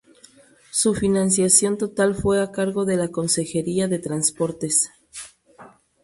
[0.71, 4.89] Su financiación total fue a cargo de la Consejería de Transportes.